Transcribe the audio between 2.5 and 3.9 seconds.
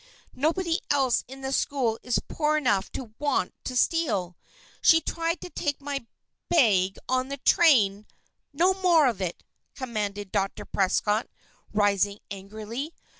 enough to want to